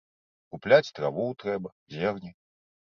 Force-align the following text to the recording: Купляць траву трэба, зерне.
Купляць 0.55 0.89
траву 1.01 1.27
трэба, 1.47 1.69
зерне. 2.01 2.37